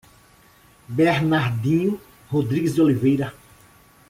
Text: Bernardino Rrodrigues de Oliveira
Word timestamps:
Bernardino 0.89 1.99
Rrodrigues 2.31 2.73
de 2.73 2.81
Oliveira 2.81 3.33